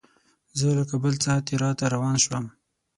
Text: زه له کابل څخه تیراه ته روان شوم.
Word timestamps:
زه 0.57 0.67
له 0.77 0.83
کابل 0.91 1.13
څخه 1.23 1.43
تیراه 1.47 1.73
ته 1.79 1.85
روان 1.93 2.15
شوم. 2.23 2.45